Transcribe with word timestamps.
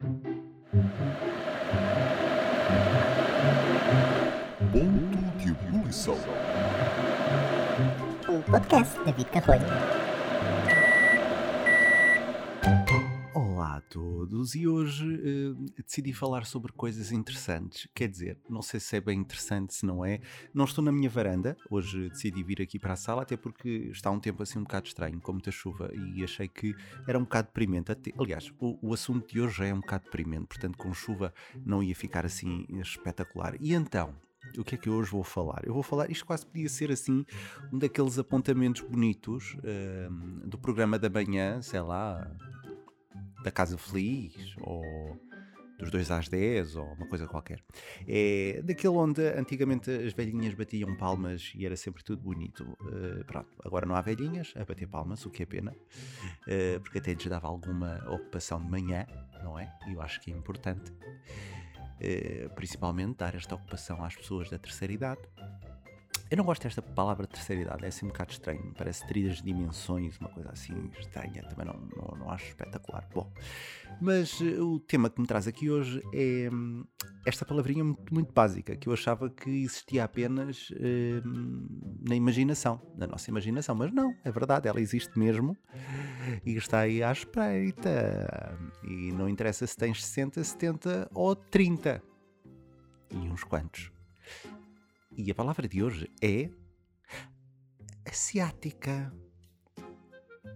Ponto 0.00 0.30
de 5.38 5.48
ebulição. 5.48 6.16
Um 8.28 8.40
podcast 8.42 8.96
David 9.04 9.28
Carrolho. 9.30 9.66
Todos 13.90 14.54
e 14.54 14.68
hoje 14.68 15.06
eh, 15.14 15.72
decidi 15.82 16.12
falar 16.12 16.44
sobre 16.44 16.72
coisas 16.72 17.10
interessantes. 17.10 17.88
Quer 17.94 18.08
dizer, 18.08 18.38
não 18.48 18.60
sei 18.60 18.78
se 18.80 18.96
é 18.96 19.00
bem 19.00 19.18
interessante, 19.18 19.74
se 19.74 19.86
não 19.86 20.04
é. 20.04 20.20
Não 20.52 20.66
estou 20.66 20.84
na 20.84 20.92
minha 20.92 21.08
varanda, 21.08 21.56
hoje 21.70 22.10
decidi 22.10 22.42
vir 22.42 22.60
aqui 22.60 22.78
para 22.78 22.92
a 22.92 22.96
sala, 22.96 23.22
até 23.22 23.36
porque 23.36 23.88
está 23.90 24.10
um 24.10 24.20
tempo 24.20 24.42
assim 24.42 24.58
um 24.58 24.62
bocado 24.62 24.88
estranho, 24.88 25.18
com 25.20 25.32
muita 25.32 25.50
chuva, 25.50 25.90
e 25.94 26.22
achei 26.22 26.48
que 26.48 26.74
era 27.06 27.18
um 27.18 27.22
bocado 27.22 27.48
deprimente. 27.48 27.90
Até- 27.90 28.12
aliás, 28.18 28.52
o, 28.60 28.78
o 28.82 28.92
assunto 28.92 29.26
de 29.32 29.40
hoje 29.40 29.64
é 29.64 29.72
um 29.72 29.80
bocado 29.80 30.04
deprimente, 30.04 30.46
portanto, 30.46 30.76
com 30.76 30.92
chuva 30.92 31.32
não 31.64 31.82
ia 31.82 31.94
ficar 31.94 32.26
assim 32.26 32.66
espetacular. 32.70 33.56
E 33.60 33.72
então. 33.72 34.14
O 34.56 34.64
que 34.64 34.76
é 34.76 34.78
que 34.78 34.88
eu 34.88 34.94
hoje 34.94 35.10
vou 35.10 35.22
falar? 35.24 35.62
Eu 35.64 35.74
vou 35.74 35.82
falar, 35.82 36.10
isto 36.10 36.24
quase 36.24 36.46
podia 36.46 36.68
ser 36.70 36.90
assim, 36.90 37.26
um 37.70 37.78
daqueles 37.78 38.18
apontamentos 38.18 38.80
bonitos 38.80 39.56
eh, 39.62 40.08
do 40.46 40.56
programa 40.56 40.98
da 40.98 41.10
manhã, 41.10 41.60
sei 41.60 41.80
lá, 41.80 42.30
da 43.42 43.50
Casa 43.50 43.78
Feliz 43.78 44.54
ou 44.60 45.18
dos 45.78 45.90
2 45.90 46.10
às 46.10 46.28
10 46.28 46.76
ou 46.76 46.92
uma 46.94 47.06
coisa 47.06 47.26
qualquer. 47.26 47.62
É 48.06 48.60
daquele 48.64 48.94
onde 48.94 49.22
antigamente 49.28 49.90
as 49.90 50.12
velhinhas 50.12 50.54
batiam 50.54 50.94
palmas 50.96 51.52
e 51.54 51.64
era 51.64 51.76
sempre 51.76 52.02
tudo 52.02 52.20
bonito. 52.20 52.76
Eh, 52.92 53.24
pronto, 53.24 53.48
agora 53.64 53.86
não 53.86 53.94
há 53.94 54.00
velhinhas 54.00 54.52
a 54.56 54.64
bater 54.64 54.88
palmas, 54.88 55.24
o 55.24 55.30
que 55.30 55.44
é 55.44 55.46
pena, 55.46 55.74
eh, 56.48 56.78
porque 56.80 56.98
até 56.98 57.14
lhes 57.14 57.26
dava 57.26 57.46
alguma 57.46 58.04
ocupação 58.08 58.60
de 58.60 58.68
manhã, 58.68 59.06
não 59.42 59.58
é? 59.58 59.72
E 59.86 59.92
eu 59.92 60.02
acho 60.02 60.20
que 60.20 60.32
é 60.32 60.36
importante, 60.36 60.92
eh, 62.00 62.48
principalmente 62.56 63.18
dar 63.18 63.34
esta 63.36 63.54
ocupação 63.54 64.04
às 64.04 64.16
pessoas 64.16 64.50
da 64.50 64.58
terceira 64.58 64.92
idade. 64.92 65.22
Eu 66.30 66.36
não 66.36 66.44
gosto 66.44 66.62
desta 66.62 66.82
palavra 66.82 67.26
terceira 67.26 67.62
idade, 67.62 67.84
é 67.86 67.88
assim 67.88 68.04
um 68.04 68.10
bocado 68.10 68.32
estranho, 68.32 68.74
parece 68.76 69.06
trilhas 69.06 69.40
dimensões, 69.40 70.18
uma 70.18 70.28
coisa 70.28 70.50
assim 70.50 70.90
estranha, 70.98 71.42
também 71.44 71.64
não, 71.64 71.80
não, 71.96 72.18
não 72.18 72.30
acho 72.30 72.48
espetacular. 72.48 73.08
Bom, 73.14 73.32
mas 73.98 74.38
eh, 74.42 74.60
o 74.60 74.78
tema 74.78 75.08
que 75.08 75.18
me 75.22 75.26
traz 75.26 75.48
aqui 75.48 75.70
hoje 75.70 76.02
é 76.12 76.50
hum, 76.52 76.84
esta 77.24 77.46
palavrinha 77.46 77.82
muito, 77.82 78.12
muito 78.12 78.30
básica, 78.34 78.76
que 78.76 78.90
eu 78.90 78.92
achava 78.92 79.30
que 79.30 79.48
existia 79.48 80.04
apenas 80.04 80.70
hum, 81.24 81.66
na 82.06 82.14
imaginação, 82.14 82.78
na 82.94 83.06
nossa 83.06 83.30
imaginação, 83.30 83.74
mas 83.74 83.90
não, 83.90 84.14
é 84.22 84.30
verdade, 84.30 84.68
ela 84.68 84.82
existe 84.82 85.18
mesmo 85.18 85.56
e 86.44 86.56
está 86.56 86.80
aí 86.80 87.02
à 87.02 87.10
espreita. 87.10 88.54
E 88.84 89.12
não 89.12 89.30
interessa 89.30 89.66
se 89.66 89.76
tens 89.76 90.04
60, 90.04 90.44
70 90.44 91.10
ou 91.14 91.34
30 91.34 92.02
e 93.10 93.16
uns 93.16 93.44
quantos. 93.44 93.97
E 95.20 95.32
a 95.32 95.34
palavra 95.34 95.66
de 95.66 95.82
hoje 95.82 96.08
é 96.22 96.48
asiática. 98.08 99.12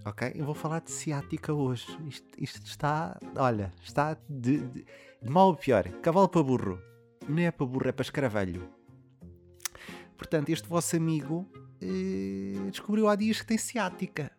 Ok? 0.06 0.30
Eu 0.36 0.46
vou 0.46 0.54
falar 0.54 0.80
de 0.82 0.92
ciática 0.92 1.52
hoje. 1.52 1.84
Isto, 2.06 2.28
isto 2.38 2.64
está, 2.64 3.18
olha, 3.34 3.72
está 3.82 4.16
de, 4.28 4.58
de, 4.58 4.86
de 5.20 5.28
mal 5.28 5.50
a 5.50 5.56
pior. 5.56 5.88
Cavalo 6.00 6.28
para 6.28 6.44
burro. 6.44 6.80
Não 7.28 7.40
é 7.40 7.50
para 7.50 7.66
burro, 7.66 7.88
é 7.88 7.92
para 7.92 8.04
escravelho. 8.04 8.72
Portanto, 10.16 10.50
este 10.50 10.68
vosso 10.68 10.94
amigo 10.94 11.50
eh, 11.80 12.70
descobriu 12.70 13.08
há 13.08 13.16
dias 13.16 13.40
que 13.40 13.46
tem 13.48 13.58
ciática. 13.58 14.30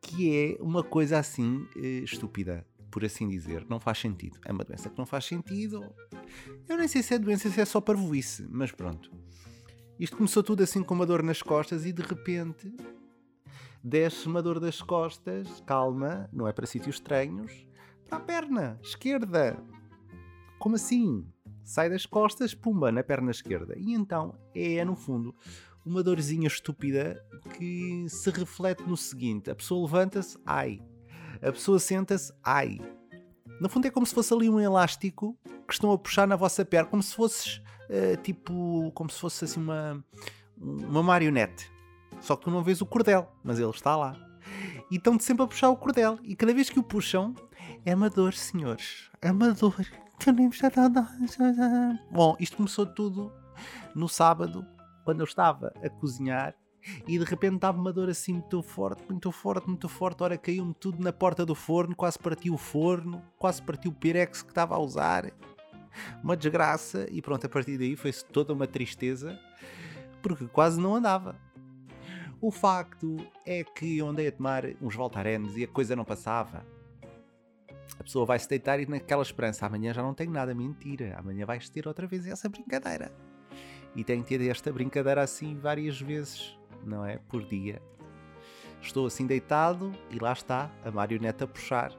Que 0.00 0.56
é 0.60 0.62
uma 0.62 0.84
coisa 0.84 1.18
assim 1.18 1.66
eh, 1.74 2.04
estúpida, 2.04 2.64
por 2.96 3.04
assim 3.04 3.28
dizer. 3.28 3.66
Não 3.68 3.78
faz 3.78 3.98
sentido. 3.98 4.38
É 4.42 4.50
uma 4.50 4.64
doença 4.64 4.88
que 4.88 4.96
não 4.96 5.04
faz 5.04 5.26
sentido. 5.26 5.84
Eu 6.66 6.78
nem 6.78 6.88
sei 6.88 7.02
se 7.02 7.12
é 7.12 7.18
doença, 7.18 7.50
se 7.50 7.60
é 7.60 7.64
só 7.66 7.78
parvoíce, 7.78 8.48
mas 8.50 8.72
pronto. 8.72 9.10
Isto 10.00 10.16
começou 10.16 10.42
tudo 10.42 10.62
assim 10.62 10.82
com 10.82 10.94
uma 10.94 11.04
dor 11.04 11.22
nas 11.22 11.42
costas 11.42 11.84
e 11.84 11.92
de 11.92 12.00
repente 12.00 12.74
desce 13.84 14.26
uma 14.26 14.42
dor 14.42 14.58
das 14.58 14.80
costas, 14.80 15.62
calma, 15.66 16.26
não 16.32 16.48
é 16.48 16.54
para 16.54 16.64
sítios 16.64 16.96
estranhos, 16.96 17.66
para 18.08 18.16
a 18.16 18.20
perna 18.22 18.80
esquerda. 18.82 19.62
Como 20.58 20.76
assim? 20.76 21.30
Sai 21.64 21.90
das 21.90 22.06
costas, 22.06 22.54
pumba, 22.54 22.90
na 22.90 23.02
perna 23.02 23.30
esquerda. 23.30 23.74
E 23.76 23.92
então 23.92 24.34
é, 24.54 24.82
no 24.86 24.96
fundo, 24.96 25.34
uma 25.84 26.02
dorzinha 26.02 26.46
estúpida 26.46 27.22
que 27.58 28.06
se 28.08 28.30
reflete 28.30 28.84
no 28.84 28.96
seguinte: 28.96 29.50
a 29.50 29.54
pessoa 29.54 29.84
levanta-se, 29.84 30.38
ai. 30.46 30.80
A 31.42 31.52
pessoa 31.52 31.78
senta-se, 31.78 32.32
ai. 32.42 32.78
No 33.60 33.68
fundo 33.68 33.86
é 33.86 33.90
como 33.90 34.06
se 34.06 34.14
fosse 34.14 34.32
ali 34.34 34.48
um 34.48 34.60
elástico 34.60 35.38
que 35.66 35.72
estão 35.72 35.90
a 35.90 35.98
puxar 35.98 36.26
na 36.26 36.36
vossa 36.36 36.64
perna, 36.64 36.88
como 36.88 37.02
se 37.02 37.14
fosses 37.14 37.62
eh, 37.88 38.16
tipo, 38.16 38.90
como 38.92 39.10
se 39.10 39.18
fosse 39.18 39.44
assim 39.44 39.60
uma, 39.60 40.04
uma 40.56 41.02
marionete. 41.02 41.70
Só 42.20 42.36
que 42.36 42.44
tu 42.44 42.50
não 42.50 42.62
vês 42.62 42.80
o 42.80 42.86
cordel, 42.86 43.30
mas 43.42 43.58
ele 43.58 43.70
está 43.70 43.96
lá. 43.96 44.16
E 44.90 44.96
estão-te 44.96 45.24
sempre 45.24 45.44
a 45.44 45.46
puxar 45.46 45.70
o 45.70 45.76
cordel. 45.76 46.18
E 46.22 46.34
cada 46.34 46.52
vez 46.54 46.70
que 46.70 46.78
o 46.78 46.82
puxam, 46.82 47.34
é 47.84 47.94
uma 47.94 48.08
dor, 48.10 48.34
senhores. 48.34 49.10
É 49.20 49.30
uma 49.30 49.52
dor. 49.52 49.74
Bom, 52.10 52.36
isto 52.40 52.56
começou 52.56 52.86
tudo 52.86 53.32
no 53.94 54.08
sábado, 54.08 54.66
quando 55.04 55.20
eu 55.20 55.24
estava 55.24 55.72
a 55.82 55.90
cozinhar. 55.90 56.54
E 57.06 57.18
de 57.18 57.24
repente 57.24 57.56
estava 57.56 57.78
uma 57.78 57.92
dor 57.92 58.08
assim 58.08 58.34
muito 58.34 58.62
forte, 58.62 59.02
muito 59.08 59.30
forte, 59.32 59.66
muito 59.66 59.88
forte. 59.88 60.22
Ora, 60.22 60.38
caiu-me 60.38 60.74
tudo 60.74 61.02
na 61.02 61.12
porta 61.12 61.44
do 61.44 61.54
forno, 61.54 61.94
quase 61.94 62.18
partiu 62.18 62.54
o 62.54 62.58
forno, 62.58 63.22
quase 63.38 63.62
partiu 63.62 63.90
o 63.90 63.94
pirex 63.94 64.42
que 64.42 64.50
estava 64.50 64.74
a 64.74 64.78
usar. 64.78 65.32
Uma 66.22 66.36
desgraça. 66.36 67.06
E 67.10 67.20
pronto, 67.22 67.46
a 67.46 67.48
partir 67.48 67.78
daí 67.78 67.96
foi-se 67.96 68.24
toda 68.24 68.52
uma 68.52 68.66
tristeza, 68.66 69.38
porque 70.22 70.46
quase 70.46 70.80
não 70.80 70.94
andava. 70.94 71.36
O 72.40 72.50
facto 72.50 73.16
é 73.46 73.64
que 73.64 73.98
eu 73.98 74.08
andei 74.08 74.28
a 74.28 74.32
tomar 74.32 74.64
uns 74.80 74.94
Voltarenes 74.94 75.56
e 75.56 75.64
a 75.64 75.68
coisa 75.68 75.96
não 75.96 76.04
passava. 76.04 76.64
A 77.98 78.02
pessoa 78.02 78.26
vai 78.26 78.38
se 78.38 78.48
deitar 78.48 78.78
e 78.78 78.86
naquela 78.86 79.22
esperança, 79.22 79.64
amanhã 79.64 79.94
já 79.94 80.02
não 80.02 80.12
tenho 80.12 80.30
nada, 80.30 80.54
mentira, 80.54 81.16
amanhã 81.18 81.46
vais 81.46 81.68
ter 81.68 81.88
outra 81.88 82.06
vez 82.06 82.26
essa 82.26 82.48
brincadeira. 82.48 83.10
E 83.94 84.04
tenho 84.04 84.22
que 84.22 84.36
ter 84.36 84.50
esta 84.50 84.70
brincadeira 84.70 85.22
assim 85.22 85.56
várias 85.58 85.98
vezes, 85.98 86.58
não 86.86 87.04
é? 87.04 87.18
Por 87.18 87.42
dia. 87.44 87.82
Estou 88.80 89.06
assim 89.06 89.26
deitado 89.26 89.92
e 90.10 90.18
lá 90.18 90.32
está 90.32 90.70
a 90.84 90.90
marioneta 90.90 91.44
a 91.44 91.48
puxar. 91.48 91.92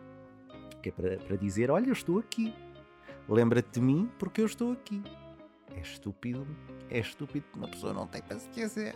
Que 0.81 0.89
é 0.89 0.91
para, 0.91 1.17
para 1.17 1.35
dizer: 1.35 1.69
Olha, 1.69 1.87
eu 1.87 1.93
estou 1.93 2.19
aqui. 2.19 2.53
Lembra-te 3.27 3.79
de 3.79 3.81
mim 3.81 4.09
porque 4.17 4.41
eu 4.41 4.45
estou 4.45 4.71
aqui. 4.71 5.03
É 5.75 5.81
estúpido, 5.81 6.47
é 6.89 6.99
estúpido 6.99 7.45
que 7.51 7.57
uma 7.57 7.67
pessoa 7.67 7.93
não 7.93 8.07
tem 8.07 8.21
paciência. 8.21 8.95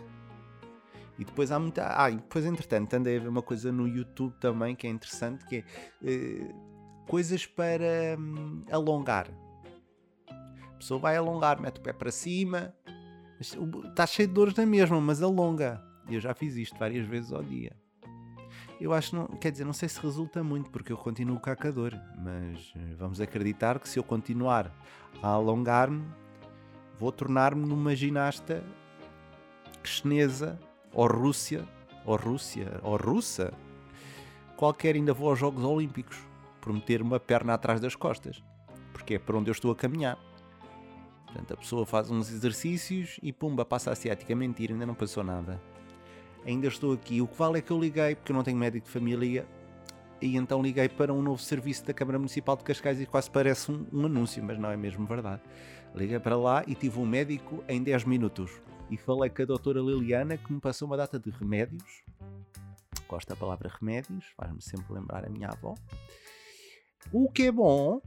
E 1.18 1.24
depois 1.24 1.52
há 1.52 1.58
muita. 1.58 2.02
Ah, 2.02 2.10
e 2.10 2.16
depois 2.16 2.44
entretanto 2.44 2.94
andei 2.94 3.18
a 3.18 3.20
ver 3.20 3.28
uma 3.28 3.42
coisa 3.42 3.70
no 3.70 3.86
YouTube 3.86 4.34
também 4.40 4.74
que 4.74 4.86
é 4.86 4.90
interessante, 4.90 5.44
que 5.46 5.56
é 5.56 5.64
eh, 6.02 6.54
coisas 7.06 7.46
para 7.46 8.16
hum, 8.18 8.64
alongar. 8.70 9.28
A 10.28 10.74
pessoa 10.78 10.98
vai 10.98 11.16
alongar, 11.16 11.60
mete 11.60 11.78
o 11.78 11.80
pé 11.80 11.92
para 11.92 12.10
cima, 12.10 12.74
está 13.42 14.06
cheio 14.06 14.28
de 14.28 14.34
dores 14.34 14.54
na 14.54 14.66
mesma, 14.66 15.00
mas 15.00 15.22
alonga. 15.22 15.82
E 16.08 16.14
eu 16.14 16.20
já 16.20 16.34
fiz 16.34 16.56
isto 16.56 16.78
várias 16.78 17.06
vezes 17.06 17.32
ao 17.32 17.42
dia. 17.42 17.72
Eu 18.80 18.92
acho, 18.92 19.14
não, 19.14 19.26
quer 19.26 19.52
dizer, 19.52 19.64
não 19.64 19.72
sei 19.72 19.88
se 19.88 20.00
resulta 20.00 20.42
muito, 20.42 20.70
porque 20.70 20.92
eu 20.92 20.96
continuo 20.96 21.38
com 21.38 21.50
a 21.50 21.70
dor, 21.70 21.94
mas 22.18 22.72
eh, 22.74 22.94
vamos 22.98 23.20
acreditar 23.20 23.78
que 23.78 23.88
se 23.88 23.98
eu 23.98 24.02
continuar 24.02 24.72
a 25.22 25.28
alongar-me, 25.28 26.04
vou 26.98 27.12
tornar-me 27.12 27.64
numa 27.64 27.94
ginasta 27.94 28.62
chinesa 29.84 30.58
ou 30.92 31.06
Rússia, 31.06 31.64
ou 32.04 32.16
Rússia, 32.16 32.80
ou 32.82 32.96
russa, 32.96 33.52
qualquer 34.56 34.96
ainda 34.96 35.12
vou 35.12 35.30
aos 35.30 35.38
Jogos 35.38 35.64
Olímpicos 35.64 36.18
por 36.60 36.72
meter 36.72 37.02
uma 37.02 37.18
perna 37.18 37.54
atrás 37.54 37.80
das 37.80 37.94
costas, 37.94 38.42
porque 38.92 39.14
é 39.14 39.18
para 39.18 39.36
onde 39.36 39.50
eu 39.50 39.52
estou 39.52 39.70
a 39.70 39.76
caminhar. 39.76 40.18
Portanto, 41.32 41.54
a 41.54 41.56
pessoa 41.56 41.86
faz 41.86 42.10
uns 42.10 42.30
exercícios 42.30 43.18
e 43.22 43.32
pumba, 43.32 43.64
passa 43.64 43.90
a 43.90 43.94
ciática. 43.94 44.36
Mentira, 44.36 44.74
ainda 44.74 44.84
não 44.84 44.94
passou 44.94 45.24
nada. 45.24 45.58
Ainda 46.44 46.66
estou 46.66 46.92
aqui. 46.92 47.22
O 47.22 47.26
que 47.26 47.36
vale 47.36 47.58
é 47.58 47.62
que 47.62 47.70
eu 47.70 47.80
liguei, 47.80 48.14
porque 48.14 48.32
eu 48.32 48.36
não 48.36 48.42
tenho 48.42 48.58
médico 48.58 48.86
de 48.86 48.92
família, 48.92 49.46
e 50.20 50.36
então 50.36 50.60
liguei 50.60 50.88
para 50.90 51.12
um 51.12 51.22
novo 51.22 51.40
serviço 51.40 51.86
da 51.86 51.94
Câmara 51.94 52.18
Municipal 52.18 52.56
de 52.56 52.64
Cascais 52.64 53.00
e 53.00 53.06
quase 53.06 53.30
parece 53.30 53.72
um, 53.72 53.86
um 53.92 54.04
anúncio, 54.04 54.44
mas 54.44 54.58
não 54.58 54.70
é 54.70 54.76
mesmo 54.76 55.06
verdade. 55.06 55.40
Liguei 55.94 56.18
para 56.20 56.36
lá 56.36 56.62
e 56.66 56.74
tive 56.74 56.98
um 56.98 57.06
médico 57.06 57.64
em 57.66 57.82
10 57.82 58.04
minutos. 58.04 58.50
E 58.90 58.96
falei 58.98 59.30
com 59.30 59.42
a 59.42 59.46
doutora 59.46 59.80
Liliana 59.80 60.36
que 60.36 60.52
me 60.52 60.60
passou 60.60 60.86
uma 60.86 60.98
data 60.98 61.18
de 61.18 61.30
remédios. 61.30 62.02
Gosto 63.08 63.28
da 63.28 63.36
palavra 63.36 63.70
remédios, 63.80 64.26
faz-me 64.36 64.60
sempre 64.60 64.92
lembrar 64.92 65.24
a 65.24 65.30
minha 65.30 65.48
avó. 65.48 65.74
O 67.10 67.30
que 67.30 67.44
é 67.44 67.52
bom 67.52 68.00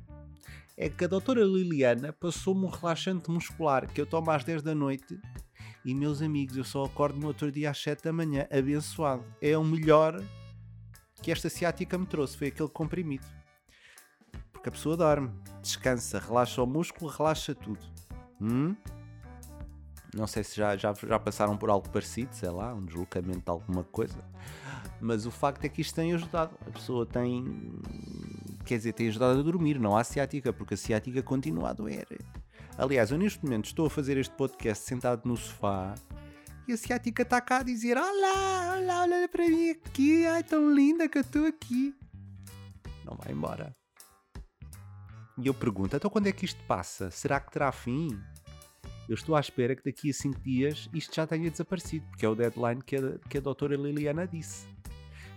é 0.78 0.90
que 0.90 1.06
a 1.06 1.08
doutora 1.08 1.44
Liliana 1.44 2.12
passou-me 2.12 2.66
um 2.66 2.70
relaxante 2.70 3.32
muscular 3.32 3.88
que 3.88 4.02
eu 4.02 4.06
tomo 4.06 4.30
às 4.32 4.44
10 4.44 4.62
da 4.62 4.76
noite 4.76 5.20
e, 5.86 5.94
meus 5.94 6.22
amigos, 6.22 6.58
eu 6.58 6.64
só 6.64 6.84
acordo 6.84 7.20
no 7.20 7.28
outro 7.28 7.52
dia 7.52 7.70
às 7.70 7.82
7 7.82 8.04
da 8.04 8.12
manhã, 8.12 8.48
abençoado. 8.52 9.24
É 9.42 9.58
o 9.58 9.64
melhor 9.64 10.22
que 11.22 11.32
esta 11.32 11.50
ciática 11.50 11.98
me 11.98 12.06
trouxe, 12.06 12.38
foi 12.38 12.48
aquele 12.48 12.70
comprimido. 12.70 13.26
Porque 14.52 14.70
a 14.70 14.72
pessoa 14.72 14.98
dorme, 14.98 15.32
descansa, 15.62 16.20
relaxa 16.20 16.62
o 16.62 16.66
músculo, 16.66 17.10
relaxa 17.10 17.54
tudo. 17.54 17.86
Hum? 18.42 18.76
Não 20.16 20.28
sei 20.28 20.44
se 20.44 20.56
já, 20.56 20.76
já, 20.76 20.94
já 20.94 21.20
passaram 21.20 21.58
por 21.58 21.70
algo 21.70 21.90
parecido, 21.90 22.34
sei 22.34 22.50
lá, 22.50 22.74
um 22.74 22.86
deslocamento 22.86 23.42
de 23.42 23.50
alguma 23.50 23.84
coisa. 23.84 24.18
Mas 25.00 25.26
o 25.26 25.32
facto 25.32 25.66
é 25.66 25.70
que 25.70 25.82
isto 25.82 25.94
tem 25.94 26.14
ajudado. 26.14 26.58
A 26.66 26.72
pessoa 26.72 27.06
tem. 27.06 27.44
Quer 28.66 28.78
dizer, 28.78 28.94
tem 28.94 29.08
ajudado 29.08 29.40
a 29.40 29.44
dormir, 29.44 29.80
não 29.80 29.96
há 29.96 30.04
ciática, 30.04 30.52
porque 30.52 30.74
a 30.74 30.78
ciática 30.78 31.22
continua 31.22 31.70
a 31.70 31.74
doer. 31.74 32.08
Aliás, 32.78 33.12
eu 33.12 33.18
neste 33.18 33.44
momento 33.44 33.66
estou 33.66 33.86
a 33.86 33.90
fazer 33.90 34.18
este 34.18 34.34
podcast 34.36 34.84
sentado 34.86 35.22
no 35.24 35.38
sofá 35.38 35.96
e 36.68 36.74
a 36.74 36.78
ciática 36.78 37.22
está 37.22 37.40
cá 37.40 37.60
a 37.60 37.64
dizer: 37.64 37.96
Olá, 37.96 38.76
olá, 38.78 39.02
olha 39.02 39.30
para 39.30 39.48
mim 39.48 39.70
aqui, 39.70 40.26
ai 40.26 40.44
tão 40.44 40.74
linda 40.74 41.08
que 41.08 41.20
eu 41.20 41.22
estou 41.22 41.46
aqui. 41.46 41.96
Não 43.06 43.16
vai 43.16 43.32
embora. 43.32 43.76
E 45.38 45.46
eu 45.46 45.54
pergunto: 45.54 45.96
então 45.96 46.10
quando 46.10 46.28
é 46.28 46.32
que 46.32 46.46
isto 46.46 46.62
passa? 46.66 47.12
Será 47.12 47.40
que 47.40 47.52
terá 47.52 47.72
fim? 47.72 48.20
Eu 49.08 49.14
estou 49.14 49.36
à 49.36 49.40
espera 49.40 49.76
que 49.76 49.84
daqui 49.84 50.10
a 50.10 50.14
5 50.14 50.42
dias 50.42 50.90
isto 50.92 51.16
já 51.16 51.28
tenha 51.28 51.52
desaparecido, 51.52 52.08
porque 52.08 52.26
é 52.26 52.30
o 52.30 52.34
deadline 52.34 52.82
que 52.82 52.96
a, 52.96 53.20
que 53.30 53.38
a 53.38 53.42
doutora 53.42 53.76
Liliana 53.76 54.28
disse. 54.28 54.75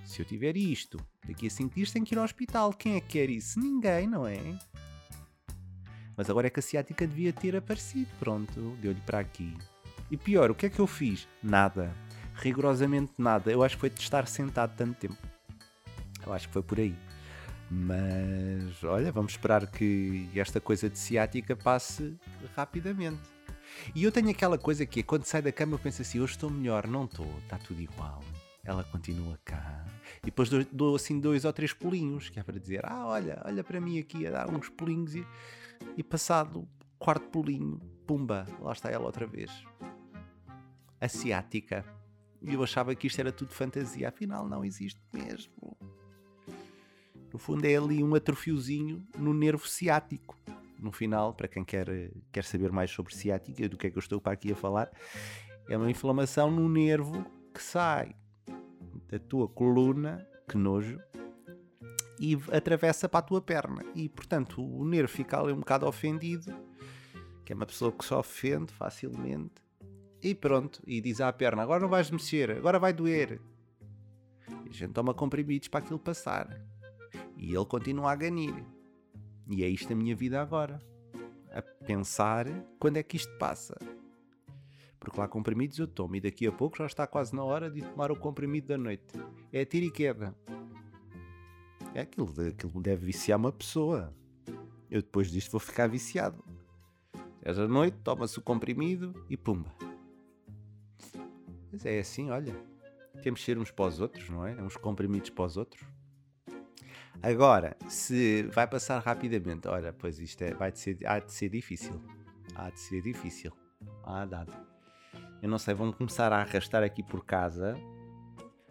Se 0.09 0.23
eu 0.23 0.25
tiver 0.25 0.57
isto, 0.57 0.99
daqui 1.27 1.47
a 1.47 1.51
5 1.51 1.75
dias 1.75 1.93
tenho 1.93 2.03
que 2.03 2.15
ir 2.15 2.19
ao 2.19 2.25
hospital. 2.25 2.73
Quem 2.73 2.97
é 2.97 3.01
que 3.01 3.09
quer 3.09 3.29
isso? 3.29 3.61
Ninguém, 3.61 4.07
não 4.07 4.27
é? 4.27 4.59
Mas 6.17 6.31
agora 6.31 6.47
é 6.47 6.51
que 6.51 6.61
a 6.61 6.63
ciática 6.63 7.07
devia 7.07 7.31
ter 7.31 7.55
aparecido. 7.55 8.09
Pronto, 8.19 8.75
deu-lhe 8.81 9.03
para 9.03 9.19
aqui. 9.19 9.55
E 10.11 10.17
pior, 10.17 10.51
o 10.51 10.55
que 10.55 10.65
é 10.65 10.71
que 10.71 10.79
eu 10.79 10.87
fiz? 10.87 11.29
Nada. 11.43 11.95
Rigorosamente 12.37 13.13
nada. 13.19 13.53
Eu 13.53 13.63
acho 13.63 13.77
que 13.77 13.81
foi 13.81 13.91
de 13.91 14.01
estar 14.01 14.27
sentado 14.27 14.75
tanto 14.75 14.95
tempo. 14.99 15.19
Eu 16.27 16.33
acho 16.33 16.47
que 16.47 16.55
foi 16.55 16.63
por 16.63 16.81
aí. 16.81 16.97
Mas 17.71 18.83
olha, 18.85 19.13
vamos 19.13 19.33
esperar 19.33 19.71
que 19.71 20.27
esta 20.35 20.59
coisa 20.59 20.89
de 20.89 20.99
ciática 20.99 21.55
passe 21.55 22.17
rapidamente. 22.57 23.21
E 23.95 24.05
eu 24.05 24.11
tenho 24.11 24.31
aquela 24.31 24.57
coisa 24.57 24.87
que 24.87 25.01
é 25.01 25.03
quando 25.03 25.27
sai 25.27 25.43
da 25.43 25.53
cama 25.53 25.75
eu 25.75 25.79
penso 25.79 26.01
assim, 26.01 26.19
hoje 26.19 26.33
estou 26.33 26.49
melhor, 26.49 26.87
não 26.87 27.05
estou, 27.05 27.31
está 27.41 27.59
tudo 27.59 27.83
igual. 27.83 28.25
Ela 28.69 28.85
continua 28.85 29.41
cá. 29.47 29.87
E 30.23 30.27
depois 30.27 30.51
dou, 30.51 30.63
dou, 30.71 30.95
assim 30.95 31.19
dois 31.19 31.47
ou 31.47 31.53
três 31.55 31.73
pulinhos, 31.73 32.29
que 32.29 32.39
é 32.39 32.43
para 32.43 32.61
dizer, 32.61 32.85
ah, 32.85 33.07
olha, 33.07 33.41
olha 33.47 33.65
para 33.65 33.81
mim 33.81 33.99
aqui 33.99 34.27
a 34.27 34.31
dar 34.31 34.51
uns 34.55 34.69
pulinhos 34.69 35.15
e, 35.15 35.27
e 35.97 36.03
passado 36.03 36.69
quarto 36.99 37.31
pulinho, 37.31 37.81
pumba, 38.07 38.45
lá 38.61 38.73
está 38.73 38.91
ela 38.91 39.07
outra 39.07 39.27
vez. 39.27 39.51
Asiática. 41.01 41.83
E 42.43 42.53
eu 42.53 42.63
achava 42.63 42.95
que 42.95 43.07
isto 43.07 43.19
era 43.19 43.33
tudo 43.33 43.55
fantasia, 43.55 44.11
afinal 44.11 44.47
não 44.47 44.63
existe 44.63 45.01
mesmo. 45.15 45.75
No 47.33 47.39
fundo 47.39 47.65
é 47.65 47.75
ali 47.75 48.05
um 48.05 48.15
atrofiozinho 48.15 49.03
no 49.17 49.33
nervo 49.33 49.67
ciático 49.67 50.37
no 50.79 50.93
final, 50.93 51.33
para 51.33 51.49
quem 51.49 51.65
quer, 51.65 51.89
quer 52.31 52.45
saber 52.45 52.71
mais 52.71 52.91
sobre 52.91 53.15
ciática, 53.15 53.67
do 53.67 53.79
que 53.79 53.87
é 53.87 53.91
que 53.91 53.97
eu 53.97 54.01
estou 54.01 54.21
para 54.21 54.35
aqui 54.35 54.53
a 54.53 54.55
falar, 54.55 54.91
é 55.71 55.77
uma 55.77 55.91
inflamação 55.91 56.51
no 56.51 56.69
nervo 56.69 57.25
que 57.55 57.63
sai 57.63 58.15
da 59.09 59.19
tua 59.19 59.49
coluna, 59.49 60.27
que 60.49 60.57
nojo, 60.57 61.01
e 62.21 62.37
atravessa 62.53 63.09
para 63.09 63.21
a 63.21 63.23
tua 63.23 63.41
perna. 63.41 63.83
E 63.95 64.09
portanto 64.09 64.63
o 64.63 64.85
nervo 64.85 65.11
fica 65.11 65.41
ali 65.41 65.53
um 65.53 65.61
bocado 65.61 65.87
ofendido, 65.87 66.53
que 67.45 67.53
é 67.53 67.57
uma 67.57 67.67
pessoa 67.67 67.93
que 67.93 68.05
se 68.05 68.13
ofende 68.13 68.73
facilmente, 68.73 69.63
e 70.23 70.35
pronto, 70.35 70.83
e 70.87 71.01
diz 71.01 71.21
à 71.21 71.33
perna: 71.33 71.63
agora 71.63 71.81
não 71.81 71.89
vais 71.89 72.11
mexer, 72.11 72.51
agora 72.51 72.79
vai 72.79 72.93
doer. 72.93 73.41
E 74.65 74.69
a 74.69 74.73
gente 74.73 74.93
toma 74.93 75.15
comprimidos 75.15 75.69
para 75.69 75.81
aquilo 75.81 75.99
passar. 75.99 76.61
E 77.37 77.55
ele 77.55 77.65
continua 77.67 78.13
a 78.13 78.17
ganir. 78.17 78.55
E 79.49 79.63
é 79.63 79.69
isto 79.69 79.93
a 79.93 79.97
minha 79.97 80.17
vida 80.17 80.41
agora. 80.41 80.81
A 81.53 81.63
pensar 81.63 82.47
quando 82.79 82.97
é 82.97 83.03
que 83.03 83.17
isto 83.17 83.33
passa. 83.39 83.77
Porque 84.99 85.19
lá 85.19 85.29
comprimidos 85.29 85.79
eu 85.79 85.87
tomo 85.87 86.17
e 86.17 86.21
daqui 86.21 86.47
a 86.47 86.53
pouco 86.53 86.79
já 86.79 86.87
está 86.87 87.07
quase 87.07 87.35
na 87.35 87.45
hora 87.45 87.71
de 87.71 87.83
tomar 87.83 88.11
o 88.11 88.17
comprimido 88.17 88.69
da 88.69 88.79
noite. 88.79 89.05
É 89.53 89.65
tiro 89.65 89.87
e 89.87 89.91
queda. 89.91 90.35
É 91.95 92.01
aquilo, 92.01 92.33
aquilo 92.47 92.81
deve 92.83 93.07
viciar 93.07 93.39
uma 93.39 93.53
pessoa. 93.53 94.13
Eu 94.91 95.03
depois 95.03 95.31
disto 95.31 95.51
vou 95.51 95.61
ficar 95.61 95.87
viciado. 95.87 96.45
Essa 97.43 97.67
noite 97.69 97.97
toma-se 98.03 98.39
o 98.39 98.43
comprimido 98.43 99.15
e 99.29 99.37
pumba. 99.37 99.73
Mas 101.71 101.87
é 101.87 101.99
assim, 101.99 102.31
olha. 102.31 102.55
Temos 103.23 103.41
de 103.41 103.47
ser 103.47 103.59
uns 103.59 103.71
para 103.71 103.87
os 103.87 104.01
outros, 104.01 104.29
não 104.29 104.47
é? 104.47 104.55
Uns 104.63 104.77
comprimidos 104.77 105.31
para 105.31 105.45
os 105.45 105.57
outros. 105.57 105.85
Agora, 107.23 107.77
se 107.89 108.45
vai 108.45 108.67
passar 108.67 109.01
rapidamente, 109.01 109.67
olha, 109.67 109.93
pois 109.93 110.21
isto 110.21 110.43
é, 110.43 110.55
vai 110.55 110.71
de 110.71 110.79
ser, 110.79 110.99
há 111.05 111.19
de 111.19 111.33
ser 111.33 111.49
difícil. 111.49 112.01
Há 112.55 112.71
de 112.71 112.79
ser 112.79 113.03
difícil. 113.03 113.53
Há 114.05 114.25
dado. 114.25 114.68
Eu 115.41 115.49
não 115.49 115.59
sei, 115.59 115.75
vão 115.75 115.93
começar 115.93 116.33
a 116.33 116.41
arrastar 116.41 116.83
aqui 116.83 117.03
por 117.03 117.25
casa 117.25 117.77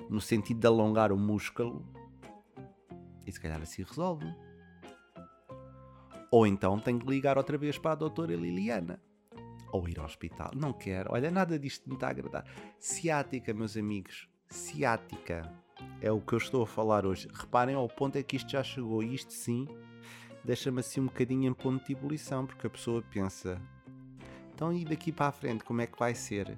no 0.09 0.21
sentido 0.21 0.59
de 0.59 0.67
alongar 0.67 1.11
o 1.11 1.17
músculo 1.17 1.85
e 3.25 3.31
se 3.31 3.39
calhar 3.39 3.61
assim 3.61 3.83
resolve. 3.83 4.25
Ou 6.31 6.45
então 6.45 6.79
tenho 6.79 6.99
que 6.99 7.07
ligar 7.07 7.37
outra 7.37 7.57
vez 7.57 7.77
para 7.77 7.91
a 7.91 7.95
doutora 7.95 8.35
Liliana. 8.35 9.01
Ou 9.71 9.87
ir 9.87 9.99
ao 9.99 10.05
hospital. 10.05 10.51
Não 10.55 10.73
quero. 10.73 11.11
Olha, 11.11 11.29
nada 11.29 11.59
disto 11.59 11.87
me 11.87 11.95
está 11.95 12.07
a 12.07 12.11
agradar. 12.11 12.45
Ciática, 12.79 13.53
meus 13.53 13.75
amigos. 13.75 14.29
Ciática 14.49 15.53
é 16.01 16.11
o 16.11 16.21
que 16.21 16.33
eu 16.33 16.37
estou 16.37 16.63
a 16.63 16.67
falar 16.67 17.05
hoje. 17.05 17.27
Reparem 17.33 17.75
ao 17.75 17.87
ponto 17.87 18.17
é 18.17 18.23
que 18.23 18.37
isto 18.37 18.49
já 18.49 18.63
chegou. 18.63 19.03
E 19.03 19.13
isto 19.13 19.33
sim 19.33 19.67
deixa-me 20.43 20.79
assim 20.79 21.01
um 21.01 21.05
bocadinho 21.07 21.49
em 21.49 21.53
ponto 21.53 21.85
de 21.85 21.91
ebulição, 21.91 22.45
porque 22.45 22.67
a 22.67 22.69
pessoa 22.69 23.03
pensa: 23.11 23.61
então 24.57 24.73
e 24.73 24.83
daqui 24.83 25.11
para 25.11 25.27
a 25.27 25.31
frente 25.31 25.63
como 25.63 25.81
é 25.81 25.85
que 25.85 25.99
vai 25.99 26.15
ser? 26.15 26.57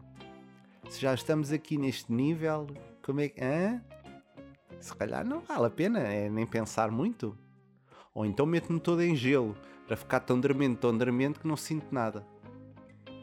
Se 0.90 1.02
já 1.02 1.14
estamos 1.14 1.52
aqui 1.52 1.78
neste 1.78 2.10
nível, 2.10 2.66
como 3.04 3.20
é 3.20 3.28
que. 3.28 3.44
Hã? 3.44 3.84
Se 4.80 4.96
calhar 4.96 5.26
não 5.26 5.42
vale 5.42 5.66
a 5.66 5.70
pena, 5.70 6.00
é 6.00 6.30
nem 6.30 6.48
pensar 6.48 6.90
muito. 6.90 7.38
Ou 8.14 8.26
então 8.26 8.46
meto-me 8.46 8.80
todo 8.80 9.02
em 9.02 9.18
gelo, 9.18 9.54
para 9.86 9.98
ficar 9.98 10.22
tão 10.22 10.40
dormente, 10.40 10.78
tão 10.78 10.98
dormente 10.98 11.42
que 11.42 11.48
não 11.48 11.58
sinto 11.58 11.94
nada. 11.94 12.26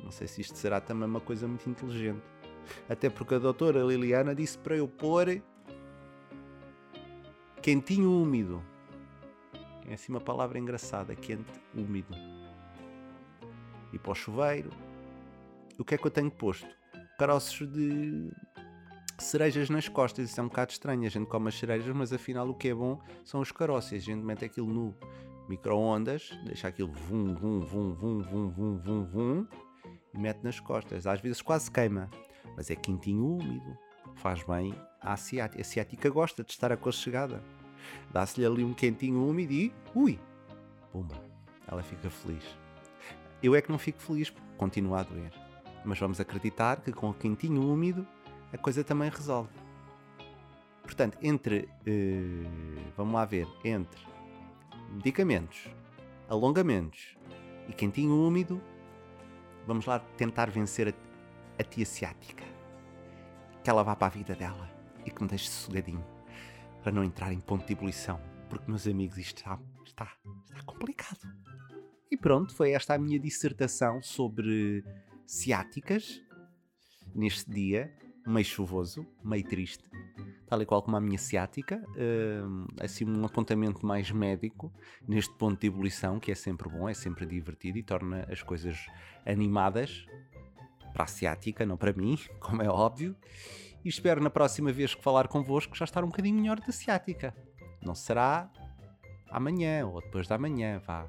Não 0.05 0.11
sei 0.11 0.29
se 0.29 0.43
isto 0.43 0.59
será 0.59 0.79
também 0.79 1.09
uma 1.09 1.21
coisa 1.21 1.49
muito 1.49 1.69
inteligente. 1.71 2.23
Até 2.87 3.09
porque 3.09 3.37
a 3.37 3.39
doutora 3.39 3.83
Liliana 3.83 4.35
disse 4.35 4.59
para 4.59 4.77
eu 4.77 4.87
pôr 4.87 5.43
quentinho 7.63 8.13
úmido. 8.13 8.63
É 9.89 9.95
assim 9.95 10.13
uma 10.13 10.21
palavra 10.21 10.59
engraçada, 10.59 11.15
quente, 11.17 11.51
úmido. 11.75 12.15
E 13.93 13.99
para 13.99 14.13
o 14.13 14.15
chuveiro, 14.15 14.71
o 15.79 15.85
que 15.85 15.95
é 15.95 15.99
que 15.99 16.07
eu 16.07 16.11
tenho 16.11 16.31
posto? 16.31 16.67
Caroços 17.19 17.71
de 17.73 18.31
cerejas 19.19 19.71
nas 19.71 19.89
costas. 19.89 20.31
Isso 20.31 20.41
é 20.41 20.43
um 20.43 20.49
bocado 20.49 20.73
estranho. 20.73 21.07
A 21.07 21.11
gente 21.11 21.27
come 21.27 21.49
as 21.49 21.59
cerejas, 21.59 21.95
mas 21.95 22.13
afinal 22.13 22.49
o 22.49 22.55
que 22.55 22.69
é 22.69 22.75
bom 22.75 23.01
são 23.25 23.41
os 23.41 23.53
caroços. 23.53 23.93
A 23.93 23.99
gente 23.99 24.23
mete 24.23 24.45
aquilo 24.45 24.67
no 24.67 24.95
micro-ondas, 25.49 26.31
deixa 26.45 26.69
aquilo 26.69 26.93
vum, 26.93 27.35
vum, 27.35 27.61
vum, 27.61 27.95
vum, 27.95 28.23
vum, 28.23 28.51
vum, 28.51 28.79
vum, 28.79 29.05
vum, 29.05 29.47
e 30.13 30.19
mete 30.19 30.43
nas 30.43 30.61
costas. 30.61 31.07
Às 31.07 31.21
vezes 31.21 31.41
quase 31.41 31.71
queima, 31.71 32.11
mas 32.57 32.71
é 32.71 32.77
quentinho 32.77 33.25
úmido. 33.25 33.79
Faz 34.17 34.43
bem 34.45 34.75
à 35.01 35.13
asiática. 35.13 35.61
A 35.61 35.63
asiática 35.63 36.11
gosta 36.11 36.43
de 36.43 36.51
estar 36.51 36.73
aconchegada. 36.73 37.43
Dá-se-lhe 38.11 38.47
ali 38.47 38.65
um 38.65 38.75
quentinho 38.75 39.27
úmido 39.27 39.53
e. 39.53 39.73
Ui! 39.95 40.19
Pumba! 40.91 41.15
Ela 41.69 41.83
fica 41.83 42.09
feliz. 42.09 42.66
Eu 43.43 43.55
é 43.55 43.61
que 43.61 43.71
não 43.71 43.79
fico 43.79 44.01
feliz 44.01 44.31
porque 44.31 44.47
continua 44.57 45.01
a 45.01 45.03
doer. 45.03 45.33
Mas 45.85 45.99
vamos 45.99 46.21
acreditar 46.21 46.81
que 46.81 46.93
com 46.93 47.11
o 47.11 47.15
quentinho 47.15 47.63
úmido 47.63 48.07
a 48.53 48.59
coisa 48.59 48.83
também 48.83 49.11
resolve. 49.11 49.51
Portanto, 50.83 51.19
entre. 51.21 51.69
Uh, 51.87 52.93
vamos 52.97 53.15
lá 53.15 53.25
ver. 53.25 53.47
Entre 53.65 54.01
medicamentos, 54.91 55.69
alongamentos 56.29 57.17
e 57.69 57.73
quentinho 57.73 58.15
úmido, 58.27 58.61
vamos 59.67 59.87
lá 59.87 59.99
tentar 59.99 60.51
vencer 60.51 60.89
a, 60.89 61.61
a 61.61 61.65
tia 61.65 61.85
ciática. 61.85 62.45
Que 63.63 63.71
ela 63.71 63.83
vá 63.83 63.97
para 63.97 64.07
a 64.07 64.11
vida 64.11 64.35
dela 64.35 64.71
e 65.05 65.11
que 65.11 65.23
me 65.23 65.29
deixe 65.29 65.49
sossegadinho 65.49 66.05
para 66.83 66.93
não 66.93 67.03
entrar 67.03 67.33
em 67.33 67.41
ponto 67.41 67.67
de 67.67 67.73
ebulição, 67.73 68.21
porque, 68.49 68.71
meus 68.71 68.87
amigos, 68.87 69.19
isto 69.19 69.39
está, 69.39 69.59
está, 69.85 70.09
está 70.45 70.63
complicado. 70.65 71.19
E 72.11 72.17
pronto, 72.17 72.55
foi 72.55 72.73
esta 72.73 72.95
a 72.95 72.99
minha 72.99 73.19
dissertação 73.19 74.03
sobre 74.03 74.85
ciáticas 75.27 76.23
neste 77.15 77.51
dia, 77.51 77.93
meio 78.27 78.45
chuvoso, 78.45 79.07
meio 79.25 79.45
triste, 79.45 79.85
tal 80.47 80.63
e 80.63 80.67
qual 80.67 80.83
como 80.83 80.97
a 80.97 81.01
minha 81.01 81.19
ciática, 81.19 81.83
uh, 81.91 82.67
assim 82.81 83.05
um 83.05 83.25
apontamento 83.25 83.85
mais 83.85 84.11
médico 84.11 84.73
neste 85.09 85.35
ponto 85.37 85.61
de 85.61 85.67
ebulição, 85.67 86.21
que 86.21 86.31
é 86.31 86.35
sempre 86.35 86.69
bom, 86.69 86.89
é 86.89 86.95
sempre 86.95 87.27
divertido 87.27 87.79
e 87.79 87.83
torna 87.83 88.27
as 88.31 88.43
coisas 88.43 88.77
animadas 89.25 90.07
para 90.93 91.05
a 91.05 91.09
ciática, 91.09 91.67
não 91.67 91.77
para 91.77 91.93
mim, 91.93 92.19
como 92.39 92.63
é 92.63 92.69
óbvio 92.69 93.17
e 93.87 93.89
espero 93.89 94.21
na 94.21 94.31
próxima 94.31 94.73
vez 94.73 94.97
que 94.97 95.03
falar 95.03 95.29
convosco 95.29 95.77
já 95.77 95.85
estar 95.85 96.03
um 96.03 96.09
bocadinho 96.09 96.41
melhor 96.41 96.59
da 96.59 96.73
ciática. 96.73 97.33
Não 97.81 97.95
será 97.95 98.51
amanhã 99.31 99.87
ou 99.87 100.01
depois 100.01 100.27
da 100.27 100.37
manhã, 100.37 100.81
vá. 100.85 101.09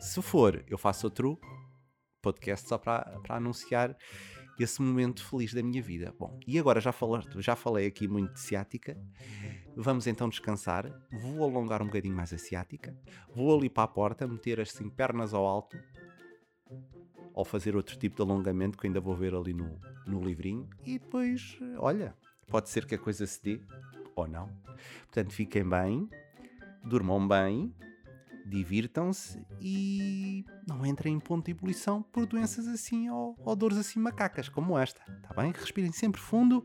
Se 0.00 0.22
for, 0.22 0.64
eu 0.66 0.78
faço 0.78 1.06
outro 1.06 1.38
podcast 2.22 2.66
só 2.66 2.78
para, 2.78 3.20
anunciar 3.28 3.94
esse 4.58 4.80
momento 4.80 5.22
feliz 5.22 5.52
da 5.52 5.62
minha 5.62 5.82
vida. 5.82 6.14
Bom, 6.18 6.40
e 6.46 6.58
agora 6.58 6.80
já, 6.80 6.90
falei, 6.90 7.22
já 7.36 7.54
falei 7.54 7.86
aqui 7.86 8.08
muito 8.08 8.32
de 8.32 8.40
ciática. 8.40 8.96
Vamos 9.76 10.06
então 10.06 10.28
descansar. 10.28 10.90
Vou 11.12 11.44
alongar 11.44 11.82
um 11.82 11.86
bocadinho 11.86 12.16
mais 12.16 12.32
a 12.32 12.38
ciática. 12.38 12.96
Vou 13.34 13.54
ali 13.54 13.68
para 13.68 13.84
a 13.84 13.88
porta, 13.88 14.26
meter 14.26 14.58
assim 14.58 14.88
pernas 14.88 15.34
ao 15.34 15.46
alto. 15.46 15.78
Ou 17.34 17.44
fazer 17.44 17.76
outro 17.76 17.96
tipo 17.98 18.16
de 18.16 18.22
alongamento 18.22 18.78
que 18.78 18.86
ainda 18.86 19.00
vou 19.00 19.14
ver 19.14 19.34
ali 19.34 19.52
no, 19.52 19.78
no 20.06 20.22
livrinho. 20.22 20.68
E 20.84 20.98
depois, 20.98 21.58
olha, 21.78 22.14
pode 22.48 22.70
ser 22.70 22.86
que 22.86 22.94
a 22.94 22.98
coisa 22.98 23.26
se 23.26 23.42
dê 23.42 23.60
ou 24.16 24.26
não. 24.26 24.48
Portanto, 25.02 25.32
fiquem 25.32 25.68
bem, 25.68 26.08
durmam 26.84 27.28
bem 27.28 27.74
divirtam-se 28.50 29.42
e 29.60 30.44
não 30.66 30.84
entrem 30.84 31.14
em 31.14 31.20
ponto 31.20 31.46
de 31.46 31.52
ebulição 31.52 32.02
por 32.02 32.26
doenças 32.26 32.66
assim 32.66 33.08
ou, 33.08 33.36
ou 33.38 33.56
dores 33.56 33.78
assim 33.78 34.00
macacas 34.00 34.48
como 34.48 34.78
esta, 34.78 35.00
tá 35.22 35.34
bem? 35.40 35.52
Respirem 35.52 35.92
sempre 35.92 36.20
fundo 36.20 36.64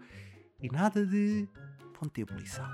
e 0.60 0.68
nada 0.70 1.06
de 1.06 1.48
ponto 1.94 2.14
de 2.14 2.22
ebulição. 2.22 2.66